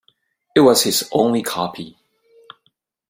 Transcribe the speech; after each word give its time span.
It 0.55 0.61
was 0.61 0.81
his 0.81 1.07
only 1.11 1.43
copy. 1.43 1.95